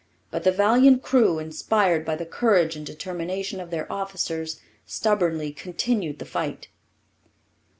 [0.31, 6.17] But the valiant crew, inspired by the courage and determination of their officers, stubbornly continued
[6.17, 6.69] the fight.